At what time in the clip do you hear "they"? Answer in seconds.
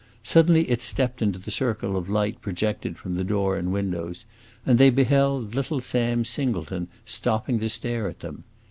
4.79-4.89